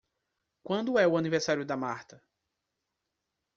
Quando 0.63 0.97
é 0.97 1.07
o 1.07 1.15
aniversário 1.15 1.63
da 1.63 1.77
Marta? 1.77 2.19